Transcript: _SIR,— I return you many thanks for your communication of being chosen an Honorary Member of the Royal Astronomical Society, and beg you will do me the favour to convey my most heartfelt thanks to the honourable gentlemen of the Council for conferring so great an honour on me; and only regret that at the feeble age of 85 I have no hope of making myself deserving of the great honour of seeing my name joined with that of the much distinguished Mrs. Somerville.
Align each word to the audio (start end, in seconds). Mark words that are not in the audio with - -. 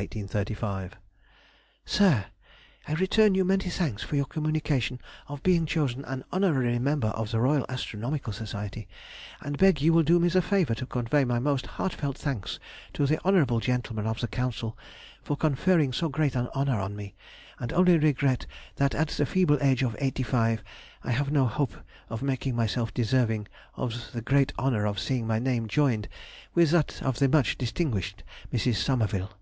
_SIR,— 1.84 2.24
I 2.88 2.94
return 2.94 3.34
you 3.34 3.44
many 3.44 3.68
thanks 3.68 4.02
for 4.02 4.16
your 4.16 4.24
communication 4.24 4.98
of 5.28 5.42
being 5.42 5.66
chosen 5.66 6.06
an 6.06 6.24
Honorary 6.32 6.78
Member 6.78 7.08
of 7.08 7.30
the 7.30 7.38
Royal 7.38 7.66
Astronomical 7.68 8.32
Society, 8.32 8.88
and 9.42 9.58
beg 9.58 9.82
you 9.82 9.92
will 9.92 10.02
do 10.02 10.18
me 10.18 10.28
the 10.28 10.40
favour 10.40 10.74
to 10.76 10.86
convey 10.86 11.26
my 11.26 11.38
most 11.38 11.66
heartfelt 11.66 12.16
thanks 12.16 12.58
to 12.94 13.04
the 13.04 13.22
honourable 13.26 13.60
gentlemen 13.60 14.06
of 14.06 14.20
the 14.20 14.26
Council 14.26 14.74
for 15.22 15.36
conferring 15.36 15.92
so 15.92 16.08
great 16.08 16.34
an 16.34 16.48
honour 16.56 16.80
on 16.80 16.96
me; 16.96 17.14
and 17.58 17.70
only 17.70 17.98
regret 17.98 18.46
that 18.76 18.94
at 18.94 19.08
the 19.08 19.26
feeble 19.26 19.58
age 19.60 19.82
of 19.82 19.94
85 19.98 20.62
I 21.04 21.10
have 21.10 21.30
no 21.30 21.44
hope 21.46 21.74
of 22.08 22.22
making 22.22 22.56
myself 22.56 22.94
deserving 22.94 23.48
of 23.76 24.12
the 24.14 24.22
great 24.22 24.54
honour 24.58 24.86
of 24.86 24.98
seeing 24.98 25.26
my 25.26 25.38
name 25.38 25.68
joined 25.68 26.08
with 26.54 26.70
that 26.70 27.02
of 27.02 27.18
the 27.18 27.28
much 27.28 27.58
distinguished 27.58 28.22
Mrs. 28.50 28.76
Somerville. 28.76 29.32